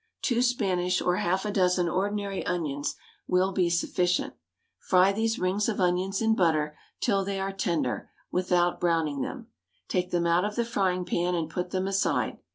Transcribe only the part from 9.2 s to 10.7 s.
them. Take them out of the